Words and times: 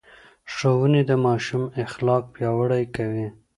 ښوونې 0.53 1.01
د 1.09 1.11
ماشوم 1.25 1.63
اخلاق 1.83 2.23
پياوړي 2.33 2.83
کوي. 2.95 3.27